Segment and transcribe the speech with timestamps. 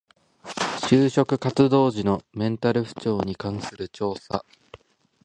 [0.89, 4.43] 就職活動時のメンタル不調に関する調査